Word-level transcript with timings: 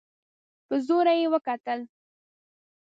په 0.67 0.75
زوره 0.87 1.13
يې 1.19 1.27
وکتل. 1.33 1.79